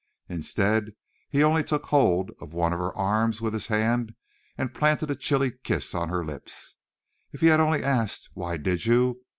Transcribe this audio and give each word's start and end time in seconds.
Instead 0.27 0.95
he 1.29 1.43
only 1.43 1.63
took 1.63 1.85
hold 1.85 2.31
of 2.39 2.55
one 2.55 2.73
of 2.73 2.79
her 2.79 2.91
arms 2.97 3.39
with 3.39 3.53
his 3.53 3.67
hand 3.67 4.15
and 4.57 4.73
planted 4.73 5.11
a 5.11 5.15
chilly 5.15 5.51
kiss 5.63 5.93
on 5.93 6.09
her 6.09 6.25
lips. 6.25 6.77
If 7.31 7.41
he 7.41 7.45
had 7.53 7.59
only 7.59 7.83
asked, 7.83 8.27
"Why 8.33 8.57
did 8.57 8.87
you?" 8.87 9.21